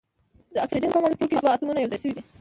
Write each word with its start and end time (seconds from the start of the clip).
د 0.53 0.55
اکسیجن 0.65 0.91
په 0.93 0.99
مالیکول 1.03 1.27
کې 1.29 1.37
دوه 1.37 1.51
اتومونه 1.53 1.79
یو 1.79 1.91
ځای 1.91 1.99
شوي 2.01 2.13
دي. 2.15 2.21